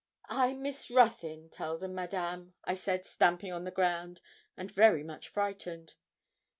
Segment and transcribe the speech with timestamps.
[0.29, 4.19] 'I'm Miss Ruthyn, tell them, Madame,' I said, stamping on the ground,
[4.57, 5.93] and very much frightened.